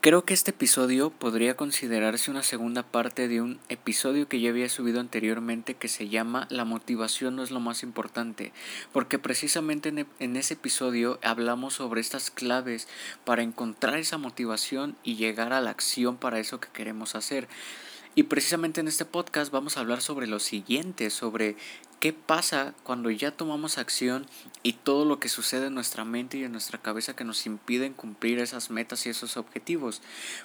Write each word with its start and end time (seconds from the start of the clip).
Creo 0.00 0.24
que 0.24 0.32
este 0.32 0.52
episodio 0.52 1.10
podría 1.10 1.56
considerarse 1.56 2.30
una 2.30 2.44
segunda 2.44 2.84
parte 2.84 3.26
de 3.26 3.42
un 3.42 3.58
episodio 3.68 4.28
que 4.28 4.40
ya 4.40 4.50
había 4.50 4.68
subido 4.68 5.00
anteriormente 5.00 5.74
que 5.74 5.88
se 5.88 6.08
llama 6.08 6.46
La 6.50 6.64
motivación 6.64 7.34
no 7.34 7.42
es 7.42 7.50
lo 7.50 7.58
más 7.58 7.82
importante, 7.82 8.52
porque 8.92 9.18
precisamente 9.18 9.88
en, 9.88 9.98
e, 9.98 10.38
ese 10.38 10.54
episodio 10.54 11.18
hablamos 11.24 11.74
sobre 11.74 12.00
estas 12.00 12.30
claves 12.30 12.86
para 13.24 13.42
encontrar 13.42 13.98
esa 13.98 14.18
motivación 14.18 14.96
y 15.02 15.16
llegar 15.16 15.52
a 15.52 15.60
la 15.60 15.70
acción 15.70 16.16
para 16.16 16.38
eso 16.38 16.60
que 16.60 16.68
queremos 16.72 17.16
hacer. 17.16 17.48
Y 18.14 18.24
precisamente 18.24 18.80
en 18.80 18.86
este 18.86 19.04
podcast 19.04 19.50
vamos 19.50 19.76
a 19.76 19.80
hablar 19.80 20.00
sobre 20.00 20.28
lo 20.28 20.38
siguiente, 20.38 21.10
sobre 21.10 21.56
qué 22.00 22.12
pasa 22.12 22.74
cuando 22.82 23.10
ya 23.10 23.30
tomamos 23.30 23.78
acción 23.78 24.26
y 24.62 24.74
todo 24.74 25.04
lo 25.04 25.18
que 25.18 25.28
sucede 25.28 25.66
en 25.66 25.74
nuestra 25.74 26.04
mente 26.04 26.38
y 26.38 26.44
en 26.44 26.52
nuestra 26.52 26.80
cabeza 26.80 27.16
que 27.16 27.24
nos 27.24 27.46
impiden 27.46 27.94
cumplir 27.94 28.38
esas 28.38 28.70
metas 28.70 29.06
y 29.06 29.10
esos 29.10 29.36
objetivos. 29.36 30.02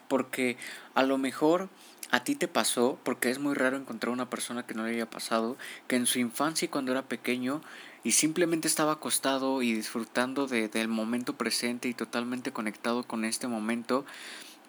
Porque 0.07 0.57
a 0.95 1.03
lo 1.03 1.17
mejor 1.17 1.69
a 2.11 2.23
ti 2.23 2.35
te 2.35 2.47
pasó, 2.47 2.99
porque 3.03 3.29
es 3.29 3.39
muy 3.39 3.53
raro 3.53 3.77
encontrar 3.77 4.11
una 4.11 4.29
persona 4.29 4.65
que 4.65 4.73
no 4.73 4.85
le 4.85 4.93
haya 4.93 5.09
pasado, 5.09 5.57
que 5.87 5.95
en 5.95 6.05
su 6.05 6.19
infancia 6.19 6.65
y 6.65 6.69
cuando 6.69 6.91
era 6.91 7.03
pequeño 7.03 7.61
y 8.03 8.11
simplemente 8.11 8.67
estaba 8.67 8.93
acostado 8.93 9.61
y 9.61 9.73
disfrutando 9.73 10.45
de, 10.45 10.67
del 10.67 10.87
momento 10.87 11.37
presente 11.37 11.87
y 11.87 11.93
totalmente 11.93 12.51
conectado 12.51 13.03
con 13.03 13.25
este 13.25 13.47
momento, 13.47 14.05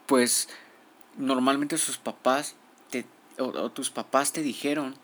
pues 0.06 0.48
normalmente 1.16 1.78
sus 1.78 1.98
papás 1.98 2.56
o, 3.38 3.70
tus 3.70 3.90
papás 3.90 4.32
te 4.32 4.42
dijeron 4.42 4.94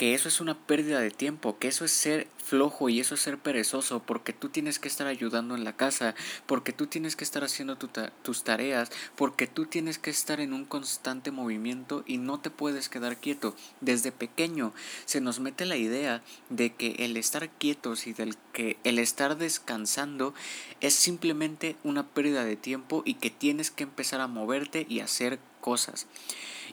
que 0.00 0.14
eso 0.14 0.28
es 0.28 0.40
una 0.40 0.56
pérdida 0.56 0.98
de 0.98 1.10
tiempo, 1.10 1.58
que 1.58 1.68
eso 1.68 1.84
es 1.84 1.92
ser 1.92 2.26
flojo 2.42 2.88
y 2.88 3.00
eso 3.00 3.16
es 3.16 3.20
ser 3.20 3.36
perezoso, 3.36 4.00
porque 4.02 4.32
tú 4.32 4.48
tienes 4.48 4.78
que 4.78 4.88
estar 4.88 5.06
ayudando 5.06 5.54
en 5.54 5.62
la 5.62 5.76
casa, 5.76 6.14
porque 6.46 6.72
tú 6.72 6.86
tienes 6.86 7.16
que 7.16 7.24
estar 7.24 7.44
haciendo 7.44 7.76
tus 7.76 8.42
tareas, 8.42 8.90
porque 9.14 9.46
tú 9.46 9.66
tienes 9.66 9.98
que 9.98 10.08
estar 10.08 10.40
en 10.40 10.54
un 10.54 10.64
constante 10.64 11.30
movimiento 11.30 12.02
y 12.06 12.16
no 12.16 12.40
te 12.40 12.48
puedes 12.48 12.88
quedar 12.88 13.18
quieto. 13.18 13.54
Desde 13.82 14.10
pequeño 14.10 14.72
se 15.04 15.20
nos 15.20 15.38
mete 15.38 15.66
la 15.66 15.76
idea 15.76 16.22
de 16.48 16.72
que 16.72 16.92
el 17.00 17.18
estar 17.18 17.50
quietos 17.50 18.06
y 18.06 18.14
del 18.14 18.38
que 18.54 18.78
el 18.84 18.98
estar 18.98 19.36
descansando 19.36 20.32
es 20.80 20.94
simplemente 20.94 21.76
una 21.84 22.06
pérdida 22.06 22.46
de 22.46 22.56
tiempo 22.56 23.02
y 23.04 23.16
que 23.16 23.28
tienes 23.28 23.70
que 23.70 23.82
empezar 23.82 24.22
a 24.22 24.28
moverte 24.28 24.86
y 24.88 25.00
hacer 25.00 25.38
cosas. 25.60 26.06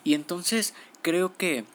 Y 0.06 0.14
entonces 0.14 0.74
creo 1.02 1.36
que 1.36 1.66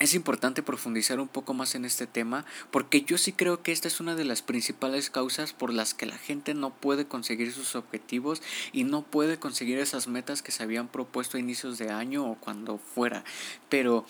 es 0.00 0.14
importante 0.14 0.62
profundizar 0.62 1.20
un 1.20 1.28
poco 1.28 1.54
más 1.54 1.74
en 1.74 1.84
este 1.84 2.06
tema 2.06 2.44
porque 2.70 3.02
yo 3.02 3.16
sí 3.16 3.32
creo 3.32 3.62
que 3.62 3.70
esta 3.70 3.86
es 3.86 4.00
una 4.00 4.16
de 4.16 4.24
las 4.24 4.42
principales 4.42 5.08
causas 5.08 5.52
por 5.52 5.72
las 5.72 5.94
que 5.94 6.06
la 6.06 6.18
gente 6.18 6.52
no 6.52 6.70
puede 6.70 7.06
conseguir 7.06 7.52
sus 7.52 7.76
objetivos 7.76 8.42
y 8.72 8.84
no 8.84 9.02
puede 9.02 9.38
conseguir 9.38 9.78
esas 9.78 10.08
metas 10.08 10.42
que 10.42 10.52
se 10.52 10.64
habían 10.64 10.88
propuesto 10.88 11.36
a 11.36 11.40
inicios 11.40 11.78
de 11.78 11.90
año 11.90 12.28
o 12.28 12.34
cuando 12.34 12.78
fuera. 12.78 13.24
Pero 13.68 14.04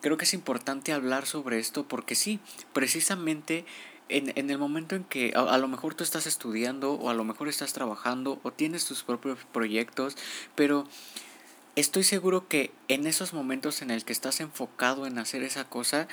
creo 0.00 0.16
que 0.16 0.24
es 0.24 0.34
importante 0.34 0.92
hablar 0.92 1.26
sobre 1.26 1.58
esto 1.58 1.86
porque 1.88 2.14
sí, 2.14 2.38
precisamente 2.72 3.64
en, 4.08 4.32
en, 4.36 4.50
el 4.50 4.58
momento 4.58 4.94
en 4.94 5.04
que 5.04 5.32
a, 5.34 5.40
a, 5.40 5.58
lo 5.58 5.68
mejor 5.68 5.94
tú 5.94 6.04
estás 6.04 6.26
estudiando 6.26 6.92
o 6.92 7.10
a 7.10 7.14
lo 7.14 7.24
mejor 7.24 7.48
estás 7.48 7.72
trabajando 7.72 8.38
o 8.44 8.52
tienes 8.52 8.84
tus 8.86 9.02
propios 9.02 9.38
proyectos, 9.52 10.16
pero 10.54 10.86
estoy 11.80 12.02
seguro 12.02 12.48
que 12.48 12.72
en 12.88 13.06
esos 13.06 13.32
momentos 13.32 13.82
en 13.82 13.90
el 13.90 14.04
que 14.04 14.12
estás 14.12 14.40
enfocado 14.40 15.06
en 15.06 15.18
hacer 15.18 15.42
esa 15.42 15.64
cosa, 15.64 16.08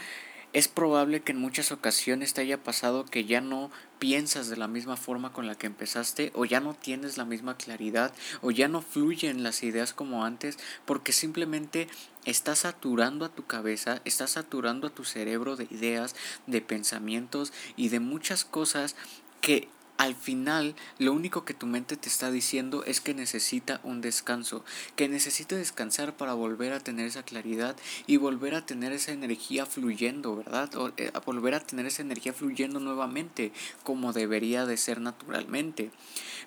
es 0.53 0.67
probable 0.69 1.21
que 1.21 1.33
en 1.33 1.39
muchas 1.39 1.71
ocasiones 1.71 2.33
te 2.33 2.41
haya 2.41 2.63
pasado 2.63 3.03
que 3.03 3.25
ya 3.25 3.41
no 3.41 3.71
piensas 3.99 4.47
de 4.47 4.55
la 4.55 4.69
misma 4.69 4.95
forma 4.95 5.33
con 5.33 5.47
la 5.47 5.55
que 5.55 5.67
empezaste 5.67 6.31
o 6.33 6.45
ya 6.45 6.61
no 6.61 6.75
tienes 6.75 7.17
la 7.17 7.25
misma 7.25 7.57
claridad 7.57 8.13
o 8.41 8.51
ya 8.51 8.69
no 8.69 8.81
fluyen 8.81 9.43
las 9.43 9.63
ideas 9.63 9.93
como 9.93 10.23
antes 10.23 10.57
porque 10.85 11.11
simplemente 11.11 11.89
estás 12.23 12.59
saturando 12.59 13.25
a 13.25 13.35
tu 13.35 13.45
cabeza, 13.45 14.01
estás 14.05 14.31
saturando 14.31 14.87
a 14.87 14.95
tu 14.95 15.03
cerebro 15.03 15.57
de 15.57 15.67
ideas, 15.71 16.15
de 16.47 16.61
pensamientos 16.61 17.51
y 17.75 17.89
de 17.89 17.99
muchas 17.99 18.45
cosas 18.45 18.95
que 19.41 19.67
al 19.97 20.15
final 20.15 20.75
lo 20.99 21.13
único 21.13 21.45
que 21.45 21.53
tu 21.53 21.67
mente 21.67 21.95
te 21.95 22.09
está 22.09 22.29
diciendo 22.31 22.83
es 22.85 22.99
que 22.99 23.13
necesita 23.13 23.79
un 23.83 24.01
descanso, 24.01 24.63
que 24.95 25.07
necesita 25.07 25.55
descansar 25.55 26.17
para 26.17 26.33
volver 26.33 26.73
a 26.73 26.79
tener 26.79 27.07
esa 27.07 27.23
claridad 27.23 27.75
y 28.05 28.17
volver 28.17 28.55
a 28.55 28.65
tener 28.65 28.91
esa 28.91 29.13
energía 29.13 29.65
fluyendo, 29.65 30.35
¿verdad? 30.35 30.73
O, 30.75 30.91
eh, 30.97 31.11
volver 31.25 31.55
a 31.55 31.59
tener 31.59 31.85
esa 31.85 32.01
energía 32.01 32.33
fluyendo 32.33 32.79
nuevamente 32.79 33.51
como 33.83 34.13
debería 34.13 34.65
de 34.65 34.77
ser 34.77 34.99
naturalmente. 34.99 35.91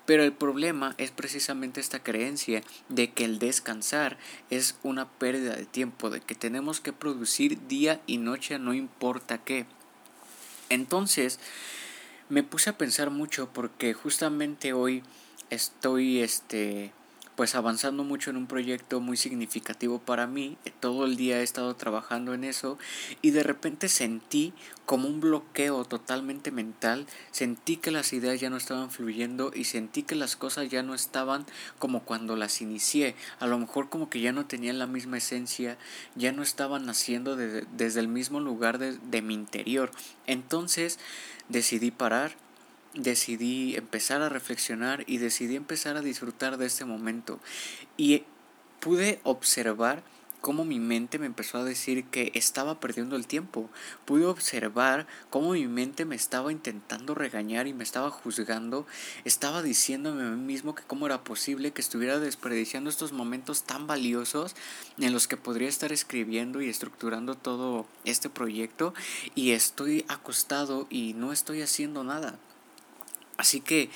Pero 0.04 0.22
el 0.24 0.32
problema 0.32 0.94
es 0.98 1.10
precisamente 1.10 1.80
esta 1.80 2.02
creencia 2.02 2.62
de 2.88 3.12
que 3.12 3.24
el 3.24 3.38
descansar 3.38 4.18
es 4.50 4.76
una 4.82 5.08
pérdida 5.08 5.56
de 5.56 5.66
tiempo, 5.66 6.10
de 6.10 6.20
que 6.20 6.34
tenemos 6.34 6.80
que 6.80 6.92
producir 6.92 7.66
día 7.66 8.00
y 8.06 8.18
noche 8.18 8.58
no 8.58 8.74
importa 8.74 9.38
qué. 9.38 9.66
Entonces, 10.70 11.40
me 12.28 12.42
puse 12.42 12.70
a 12.70 12.78
pensar 12.78 13.10
mucho 13.10 13.48
porque 13.52 13.94
justamente 13.94 14.72
hoy 14.72 15.02
estoy 15.50 16.20
este 16.20 16.92
pues 17.38 17.54
avanzando 17.54 18.02
mucho 18.02 18.30
en 18.30 18.36
un 18.36 18.48
proyecto 18.48 19.00
muy 19.00 19.16
significativo 19.16 20.00
para 20.00 20.26
mí. 20.26 20.58
Todo 20.80 21.04
el 21.04 21.16
día 21.16 21.38
he 21.38 21.44
estado 21.44 21.76
trabajando 21.76 22.34
en 22.34 22.42
eso 22.42 22.78
y 23.22 23.30
de 23.30 23.44
repente 23.44 23.88
sentí 23.88 24.52
como 24.86 25.06
un 25.06 25.20
bloqueo 25.20 25.84
totalmente 25.84 26.50
mental. 26.50 27.06
Sentí 27.30 27.76
que 27.76 27.92
las 27.92 28.12
ideas 28.12 28.40
ya 28.40 28.50
no 28.50 28.56
estaban 28.56 28.90
fluyendo 28.90 29.52
y 29.54 29.66
sentí 29.66 30.02
que 30.02 30.16
las 30.16 30.34
cosas 30.34 30.68
ya 30.68 30.82
no 30.82 30.96
estaban 30.96 31.46
como 31.78 32.02
cuando 32.02 32.34
las 32.34 32.60
inicié. 32.60 33.14
A 33.38 33.46
lo 33.46 33.56
mejor 33.56 33.88
como 33.88 34.10
que 34.10 34.20
ya 34.20 34.32
no 34.32 34.46
tenían 34.46 34.80
la 34.80 34.88
misma 34.88 35.18
esencia, 35.18 35.78
ya 36.16 36.32
no 36.32 36.42
estaban 36.42 36.86
naciendo 36.86 37.36
desde 37.36 38.00
el 38.00 38.08
mismo 38.08 38.40
lugar 38.40 38.78
de, 38.78 38.98
de 38.98 39.22
mi 39.22 39.34
interior. 39.34 39.92
Entonces 40.26 40.98
decidí 41.48 41.92
parar 41.92 42.34
decidí 42.94 43.76
empezar 43.76 44.22
a 44.22 44.28
reflexionar 44.28 45.04
y 45.06 45.18
decidí 45.18 45.56
empezar 45.56 45.96
a 45.96 46.02
disfrutar 46.02 46.56
de 46.56 46.66
este 46.66 46.84
momento. 46.84 47.40
Y 47.96 48.24
pude 48.80 49.20
observar 49.22 50.02
cómo 50.40 50.64
mi 50.64 50.78
mente 50.78 51.18
me 51.18 51.26
empezó 51.26 51.58
a 51.58 51.64
decir 51.64 52.04
que 52.04 52.30
estaba 52.34 52.80
perdiendo 52.80 53.16
el 53.16 53.26
tiempo. 53.26 53.68
Pude 54.04 54.26
observar 54.26 55.06
cómo 55.30 55.52
mi 55.52 55.66
mente 55.66 56.04
me 56.04 56.16
estaba 56.16 56.52
intentando 56.52 57.14
regañar 57.14 57.66
y 57.66 57.74
me 57.74 57.84
estaba 57.84 58.10
juzgando. 58.10 58.86
Estaba 59.24 59.62
diciéndome 59.62 60.22
a 60.22 60.30
mí 60.30 60.40
mismo 60.40 60.74
que 60.74 60.84
cómo 60.84 61.06
era 61.06 61.24
posible 61.24 61.72
que 61.72 61.80
estuviera 61.80 62.18
desperdiciando 62.18 62.90
estos 62.90 63.12
momentos 63.12 63.64
tan 63.64 63.86
valiosos 63.86 64.54
en 64.98 65.12
los 65.12 65.28
que 65.28 65.36
podría 65.36 65.68
estar 65.68 65.92
escribiendo 65.92 66.62
y 66.62 66.68
estructurando 66.68 67.34
todo 67.34 67.86
este 68.04 68.30
proyecto 68.30 68.94
y 69.34 69.50
estoy 69.50 70.04
acostado 70.08 70.86
y 70.90 71.14
no 71.14 71.32
estoy 71.32 71.62
haciendo 71.62 72.04
nada. 72.04 72.38
Así 73.38 73.60
que 73.60 73.88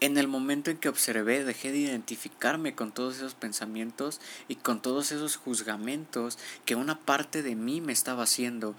en 0.00 0.18
el 0.18 0.28
momento 0.28 0.70
en 0.70 0.78
que 0.78 0.88
observé, 0.88 1.44
dejé 1.44 1.72
de 1.72 1.78
identificarme 1.78 2.74
con 2.74 2.92
todos 2.92 3.16
esos 3.16 3.34
pensamientos 3.34 4.20
y 4.48 4.56
con 4.56 4.82
todos 4.82 5.12
esos 5.12 5.36
juzgamentos 5.36 6.38
que 6.64 6.74
una 6.74 6.98
parte 6.98 7.42
de 7.42 7.54
mí 7.54 7.80
me 7.80 7.92
estaba 7.92 8.24
haciendo. 8.24 8.74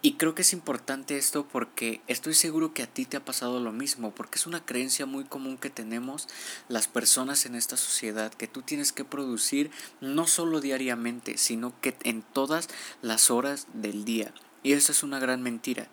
Y 0.00 0.14
creo 0.14 0.34
que 0.34 0.42
es 0.42 0.52
importante 0.52 1.16
esto 1.16 1.46
porque 1.46 2.02
estoy 2.06 2.34
seguro 2.34 2.74
que 2.74 2.82
a 2.82 2.86
ti 2.86 3.04
te 3.04 3.16
ha 3.16 3.24
pasado 3.24 3.60
lo 3.60 3.72
mismo, 3.72 4.12
porque 4.12 4.36
es 4.36 4.46
una 4.46 4.64
creencia 4.64 5.06
muy 5.06 5.24
común 5.24 5.56
que 5.56 5.70
tenemos 5.70 6.28
las 6.68 6.86
personas 6.86 7.46
en 7.46 7.54
esta 7.54 7.76
sociedad, 7.76 8.34
que 8.34 8.48
tú 8.48 8.62
tienes 8.62 8.92
que 8.92 9.04
producir 9.04 9.70
no 10.00 10.26
solo 10.26 10.60
diariamente, 10.60 11.38
sino 11.38 11.72
que 11.80 11.96
en 12.02 12.22
todas 12.22 12.68
las 13.00 13.30
horas 13.30 13.68
del 13.74 14.04
día. 14.04 14.34
Y 14.62 14.72
eso 14.72 14.92
es 14.92 15.02
una 15.02 15.18
gran 15.20 15.40
mentira. 15.40 15.88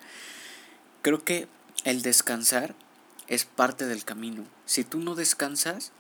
Creo 1.02 1.24
que 1.24 1.48
el 1.84 2.02
descansar 2.02 2.76
es 3.30 3.46
parte 3.46 3.86
del 3.86 4.04
camino. 4.04 4.44
Si 4.66 4.84
tú 4.84 5.00
no 5.00 5.16
descansas, 5.16 5.94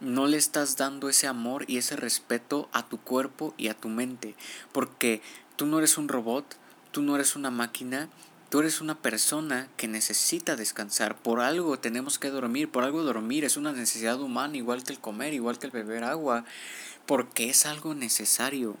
no 0.00 0.26
le 0.26 0.36
estás 0.36 0.76
dando 0.76 1.08
ese 1.08 1.28
amor 1.28 1.64
y 1.68 1.76
ese 1.76 1.94
respeto 1.94 2.68
a 2.72 2.88
tu 2.88 2.98
cuerpo 2.98 3.54
y 3.56 3.68
a 3.68 3.74
tu 3.74 3.88
mente, 3.88 4.34
porque 4.72 5.22
tú 5.54 5.66
no 5.66 5.78
eres 5.78 5.96
un 5.96 6.08
robot, 6.08 6.56
tú 6.90 7.02
no 7.02 7.14
eres 7.14 7.36
una 7.36 7.50
máquina, 7.50 8.08
tú 8.48 8.60
eres 8.60 8.80
una 8.80 8.96
persona 8.96 9.68
que 9.76 9.86
necesita 9.86 10.56
descansar. 10.56 11.16
Por 11.16 11.40
algo 11.40 11.78
tenemos 11.78 12.18
que 12.18 12.30
dormir, 12.30 12.68
por 12.68 12.84
algo 12.84 13.02
dormir 13.02 13.44
es 13.44 13.56
una 13.56 13.72
necesidad 13.72 14.20
humana, 14.20 14.56
igual 14.56 14.82
que 14.82 14.92
el 14.92 14.98
comer, 14.98 15.34
igual 15.34 15.58
que 15.58 15.66
el 15.66 15.72
beber 15.72 16.04
agua, 16.04 16.44
porque 17.06 17.48
es 17.48 17.64
algo 17.66 17.94
necesario. 17.94 18.76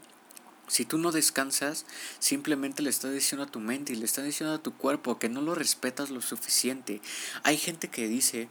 Si 0.72 0.86
tú 0.86 0.96
no 0.96 1.12
descansas, 1.12 1.84
simplemente 2.18 2.80
le 2.80 2.88
estás 2.88 3.12
diciendo 3.12 3.44
a 3.44 3.50
tu 3.50 3.60
mente 3.60 3.92
y 3.92 3.96
le 3.96 4.06
estás 4.06 4.24
diciendo 4.24 4.54
a 4.54 4.62
tu 4.62 4.72
cuerpo 4.72 5.18
que 5.18 5.28
no 5.28 5.42
lo 5.42 5.54
respetas 5.54 6.08
lo 6.08 6.22
suficiente. 6.22 7.02
Hay 7.42 7.58
gente 7.58 7.88
que 7.88 8.08
dice 8.08 8.48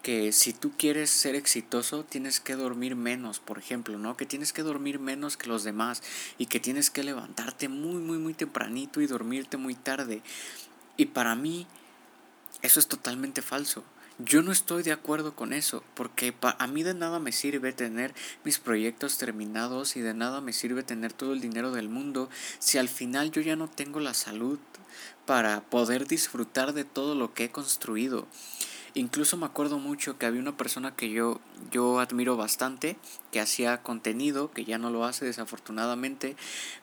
que 0.00 0.30
si 0.30 0.52
tú 0.52 0.70
quieres 0.78 1.10
ser 1.10 1.34
exitoso 1.34 2.04
tienes 2.04 2.38
que 2.38 2.54
dormir 2.54 2.94
menos, 2.94 3.40
por 3.40 3.58
ejemplo, 3.58 3.98
¿no? 3.98 4.16
Que 4.16 4.26
tienes 4.26 4.52
que 4.52 4.62
dormir 4.62 5.00
menos 5.00 5.36
que 5.36 5.48
los 5.48 5.64
demás 5.64 6.04
y 6.38 6.46
que 6.46 6.60
tienes 6.60 6.88
que 6.88 7.02
levantarte 7.02 7.68
muy, 7.68 7.96
muy, 7.96 8.18
muy 8.18 8.34
tempranito 8.34 9.00
y 9.00 9.08
dormirte 9.08 9.56
muy 9.56 9.74
tarde. 9.74 10.22
Y 10.96 11.06
para 11.06 11.34
mí 11.34 11.66
eso 12.62 12.78
es 12.78 12.86
totalmente 12.86 13.42
falso. 13.42 13.82
Yo 14.18 14.40
no 14.40 14.50
estoy 14.50 14.82
de 14.82 14.92
acuerdo 14.92 15.36
con 15.36 15.52
eso, 15.52 15.84
porque 15.92 16.34
a 16.40 16.66
mí 16.66 16.82
de 16.82 16.94
nada 16.94 17.18
me 17.18 17.32
sirve 17.32 17.74
tener 17.74 18.14
mis 18.44 18.58
proyectos 18.58 19.18
terminados 19.18 19.94
y 19.94 20.00
de 20.00 20.14
nada 20.14 20.40
me 20.40 20.54
sirve 20.54 20.82
tener 20.82 21.12
todo 21.12 21.34
el 21.34 21.42
dinero 21.42 21.70
del 21.70 21.90
mundo 21.90 22.30
si 22.58 22.78
al 22.78 22.88
final 22.88 23.30
yo 23.30 23.42
ya 23.42 23.56
no 23.56 23.68
tengo 23.68 24.00
la 24.00 24.14
salud 24.14 24.58
para 25.26 25.60
poder 25.60 26.06
disfrutar 26.06 26.72
de 26.72 26.84
todo 26.84 27.14
lo 27.14 27.34
que 27.34 27.44
he 27.44 27.50
construido. 27.50 28.26
Incluso 28.94 29.36
me 29.36 29.44
acuerdo 29.44 29.78
mucho 29.78 30.16
que 30.16 30.24
había 30.24 30.40
una 30.40 30.56
persona 30.56 30.96
que 30.96 31.10
yo, 31.10 31.38
yo 31.70 32.00
admiro 32.00 32.38
bastante, 32.38 32.96
que 33.30 33.40
hacía 33.40 33.82
contenido, 33.82 34.50
que 34.50 34.64
ya 34.64 34.78
no 34.78 34.88
lo 34.88 35.04
hace 35.04 35.26
desafortunadamente, 35.26 36.36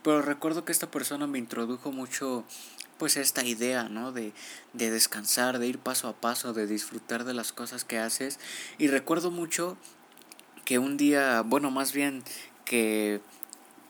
pero 0.03 0.21
recuerdo 0.21 0.65
que 0.65 0.71
esta 0.71 0.91
persona 0.91 1.25
me 1.25 1.39
introdujo 1.39 1.91
mucho 1.91 2.45
pues 2.97 3.17
esta 3.17 3.43
idea, 3.43 3.89
¿no? 3.89 4.11
De, 4.11 4.33
de 4.73 4.91
descansar, 4.91 5.59
de 5.59 5.67
ir 5.67 5.79
paso 5.79 6.07
a 6.07 6.13
paso, 6.13 6.53
de 6.53 6.67
disfrutar 6.67 7.23
de 7.23 7.33
las 7.33 7.51
cosas 7.51 7.83
que 7.83 7.97
haces. 7.97 8.39
Y 8.77 8.87
recuerdo 8.87 9.31
mucho 9.31 9.77
que 10.65 10.79
un 10.79 10.97
día, 10.97 11.41
bueno, 11.41 11.71
más 11.71 11.93
bien 11.93 12.23
que 12.65 13.21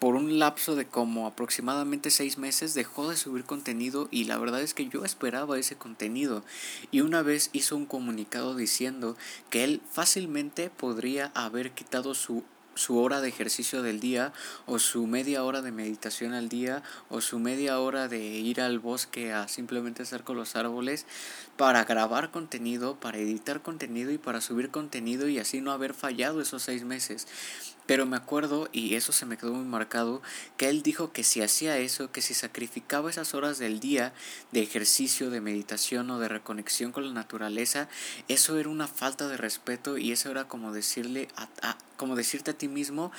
por 0.03 0.15
un 0.15 0.37
lapso 0.37 0.75
de 0.75 0.85
como 0.85 1.27
aproximadamente 1.27 2.11
seis 2.11 2.37
meses 2.37 2.73
dejó 2.73 3.09
de 3.09 3.15
subir 3.15 3.45
contenido 3.45 4.09
y 4.11 4.25
la 4.25 4.37
verdad 4.37 4.61
es 4.61 4.73
que 4.73 4.89
yo 4.89 5.05
esperaba 5.05 5.57
ese 5.57 5.77
contenido 5.77 6.43
y 6.91 6.99
una 6.99 7.21
vez 7.21 7.49
hizo 7.53 7.77
un 7.77 7.85
comunicado 7.85 8.53
diciendo 8.53 9.15
que 9.49 9.63
él 9.63 9.81
fácilmente 9.89 10.69
podría 10.69 11.31
haber 11.35 11.71
quitado 11.71 12.15
su 12.15 12.43
su 12.75 12.99
hora 12.99 13.21
de 13.21 13.29
ejercicio 13.29 13.81
del 13.81 13.99
día 13.99 14.33
o 14.65 14.79
su 14.79 15.07
media 15.07 15.43
hora 15.43 15.61
de 15.61 15.71
meditación 15.71 16.33
al 16.33 16.49
día 16.49 16.83
o 17.09 17.21
su 17.21 17.39
media 17.39 17.79
hora 17.79 18.07
de 18.07 18.19
ir 18.19 18.61
al 18.61 18.79
bosque 18.79 19.33
a 19.33 19.47
simplemente 19.47 20.03
estar 20.03 20.23
con 20.23 20.37
los 20.37 20.55
árboles 20.55 21.05
para 21.57 21.83
grabar 21.85 22.31
contenido, 22.31 22.99
para 22.99 23.17
editar 23.17 23.61
contenido 23.61 24.11
y 24.11 24.17
para 24.17 24.41
subir 24.41 24.71
contenido 24.71 25.27
y 25.27 25.39
así 25.39 25.61
no 25.61 25.71
haber 25.71 25.93
fallado 25.93 26.41
esos 26.41 26.63
seis 26.63 26.83
meses. 26.83 27.27
Pero 27.85 28.05
me 28.05 28.17
acuerdo, 28.17 28.69
y 28.71 28.95
eso 28.95 29.11
se 29.11 29.25
me 29.25 29.37
quedó 29.37 29.53
muy 29.53 29.65
marcado, 29.65 30.21
que 30.57 30.69
él 30.69 30.83
dijo 30.83 31.11
que 31.11 31.23
si 31.23 31.41
hacía 31.41 31.77
eso, 31.77 32.11
que 32.11 32.21
si 32.21 32.33
sacrificaba 32.33 33.09
esas 33.09 33.33
horas 33.33 33.57
del 33.57 33.79
día 33.79 34.13
de 34.51 34.61
ejercicio, 34.61 35.29
de 35.29 35.41
meditación 35.41 36.09
o 36.09 36.19
de 36.19 36.29
reconexión 36.29 36.91
con 36.91 37.05
la 37.05 37.13
naturaleza, 37.13 37.89
eso 38.27 38.57
era 38.57 38.69
una 38.69 38.87
falta 38.87 39.27
de 39.27 39.37
respeto 39.37 39.97
y 39.97 40.11
eso 40.11 40.31
era 40.31 40.47
como 40.47 40.71
decirle 40.71 41.27
a, 41.35 41.77
como 41.97 42.15
decirte 42.15 42.51
a 42.51 42.57
ti 42.57 42.67
mismo 42.67 43.11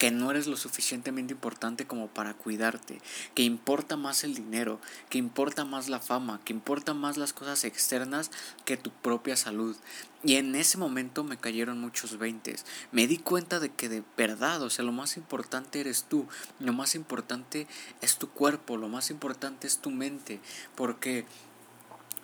que 0.00 0.10
no 0.10 0.30
eres 0.30 0.46
lo 0.46 0.56
suficientemente 0.56 1.34
importante 1.34 1.86
como 1.86 2.08
para 2.08 2.32
cuidarte, 2.32 3.02
que 3.34 3.42
importa 3.42 3.98
más 3.98 4.24
el 4.24 4.34
dinero, 4.34 4.80
que 5.10 5.18
importa 5.18 5.66
más 5.66 5.90
la 5.90 6.00
fama, 6.00 6.40
que 6.42 6.54
importa 6.54 6.94
más 6.94 7.18
las 7.18 7.34
cosas 7.34 7.64
externas 7.64 8.30
que 8.64 8.78
tu 8.78 8.90
propia 8.90 9.36
salud. 9.36 9.76
Y 10.24 10.36
en 10.36 10.54
ese 10.54 10.78
momento 10.78 11.22
me 11.22 11.36
cayeron 11.36 11.82
muchos 11.82 12.16
veintes. 12.16 12.64
Me 12.92 13.06
di 13.06 13.18
cuenta 13.18 13.60
de 13.60 13.68
que 13.68 13.90
de 13.90 14.02
verdad, 14.16 14.62
o 14.62 14.70
sea, 14.70 14.86
lo 14.86 14.92
más 14.92 15.18
importante 15.18 15.80
eres 15.80 16.04
tú, 16.04 16.26
lo 16.60 16.72
más 16.72 16.94
importante 16.94 17.66
es 18.00 18.16
tu 18.16 18.30
cuerpo, 18.30 18.78
lo 18.78 18.88
más 18.88 19.10
importante 19.10 19.66
es 19.66 19.80
tu 19.80 19.90
mente, 19.90 20.40
porque 20.76 21.26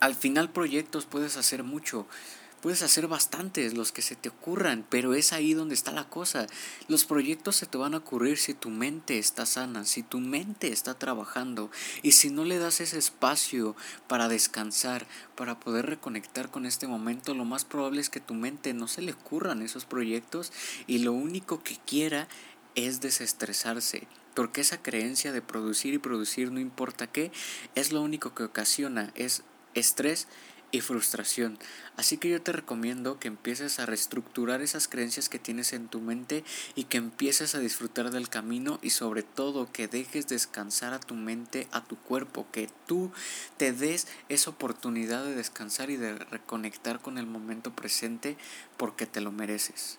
al 0.00 0.14
final 0.14 0.50
proyectos 0.50 1.04
puedes 1.04 1.36
hacer 1.36 1.62
mucho, 1.62 2.06
Puedes 2.66 2.82
hacer 2.82 3.06
bastantes, 3.06 3.74
los 3.74 3.92
que 3.92 4.02
se 4.02 4.16
te 4.16 4.28
ocurran, 4.28 4.84
pero 4.90 5.14
es 5.14 5.32
ahí 5.32 5.54
donde 5.54 5.76
está 5.76 5.92
la 5.92 6.08
cosa. 6.08 6.48
Los 6.88 7.04
proyectos 7.04 7.54
se 7.54 7.66
te 7.66 7.78
van 7.78 7.94
a 7.94 7.98
ocurrir 7.98 8.38
si 8.38 8.54
tu 8.54 8.70
mente 8.70 9.20
está 9.20 9.46
sana, 9.46 9.84
si 9.84 10.02
tu 10.02 10.18
mente 10.18 10.72
está 10.72 10.94
trabajando 10.94 11.70
y 12.02 12.10
si 12.10 12.28
no 12.28 12.44
le 12.44 12.58
das 12.58 12.80
ese 12.80 12.98
espacio 12.98 13.76
para 14.08 14.26
descansar, 14.26 15.06
para 15.36 15.60
poder 15.60 15.86
reconectar 15.86 16.50
con 16.50 16.66
este 16.66 16.88
momento, 16.88 17.34
lo 17.34 17.44
más 17.44 17.64
probable 17.64 18.00
es 18.00 18.10
que 18.10 18.18
tu 18.18 18.34
mente 18.34 18.74
no 18.74 18.88
se 18.88 19.02
le 19.02 19.12
ocurran 19.12 19.62
esos 19.62 19.84
proyectos 19.84 20.52
y 20.88 20.98
lo 20.98 21.12
único 21.12 21.62
que 21.62 21.78
quiera 21.86 22.26
es 22.74 23.00
desestresarse. 23.00 24.08
Porque 24.34 24.62
esa 24.62 24.82
creencia 24.82 25.30
de 25.30 25.40
producir 25.40 25.94
y 25.94 25.98
producir 25.98 26.50
no 26.50 26.58
importa 26.58 27.06
qué, 27.06 27.30
es 27.76 27.92
lo 27.92 28.02
único 28.02 28.34
que 28.34 28.42
ocasiona, 28.42 29.12
es 29.14 29.44
estrés 29.74 30.26
y 30.70 30.80
frustración. 30.80 31.58
Así 31.96 32.18
que 32.18 32.28
yo 32.28 32.42
te 32.42 32.52
recomiendo 32.52 33.18
que 33.18 33.28
empieces 33.28 33.78
a 33.78 33.86
reestructurar 33.86 34.62
esas 34.62 34.88
creencias 34.88 35.28
que 35.28 35.38
tienes 35.38 35.72
en 35.72 35.88
tu 35.88 36.00
mente 36.00 36.44
y 36.74 36.84
que 36.84 36.98
empieces 36.98 37.54
a 37.54 37.58
disfrutar 37.58 38.10
del 38.10 38.28
camino 38.28 38.78
y 38.82 38.90
sobre 38.90 39.22
todo 39.22 39.70
que 39.72 39.88
dejes 39.88 40.28
descansar 40.28 40.92
a 40.92 41.00
tu 41.00 41.14
mente, 41.14 41.68
a 41.72 41.84
tu 41.84 41.96
cuerpo, 41.96 42.46
que 42.52 42.68
tú 42.86 43.10
te 43.56 43.72
des 43.72 44.06
esa 44.28 44.50
oportunidad 44.50 45.24
de 45.24 45.34
descansar 45.34 45.90
y 45.90 45.96
de 45.96 46.14
reconectar 46.14 47.00
con 47.00 47.18
el 47.18 47.26
momento 47.26 47.74
presente 47.74 48.36
porque 48.76 49.06
te 49.06 49.20
lo 49.20 49.32
mereces. 49.32 49.98